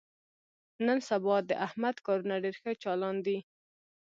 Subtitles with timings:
[0.85, 3.37] نن سبا د احمد کارونه ډېر ښه چالان دي.